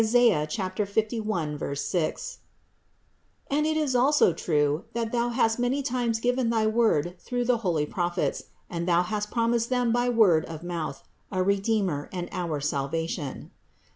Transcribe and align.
51, 0.01 0.07
6), 0.07 0.15
THE 0.15 0.25
INCARNATION 0.31 1.57
55 1.59 2.37
and 3.51 3.67
it 3.67 3.77
is 3.77 3.95
also 3.95 4.33
true, 4.33 4.85
that 4.93 5.11
Thou 5.11 5.29
hast 5.29 5.59
many 5.59 5.83
times 5.83 6.19
given 6.19 6.49
thy 6.49 6.65
word 6.65 7.17
through 7.19 7.45
the 7.45 7.57
holy 7.57 7.85
Prophets; 7.85 8.45
and 8.67 8.87
Thou 8.87 9.03
hast 9.03 9.29
prom 9.29 9.53
ised 9.53 9.67
them 9.69 9.91
by 9.91 10.09
word 10.09 10.43
of 10.45 10.63
mouth, 10.63 11.03
a 11.31 11.43
Redeemer 11.43 12.09
and 12.11 12.29
our 12.31 12.59
salva 12.59 13.05
tion. 13.07 13.51